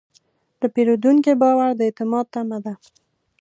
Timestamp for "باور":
1.41-1.69